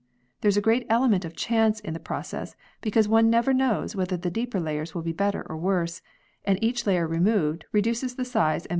[0.41, 4.17] There is a great element of chance in the process, because one never knows whether
[4.17, 6.01] the deeper layers will be better or worse,
[6.43, 8.69] and each layer removed reduces the size and value of the pearl.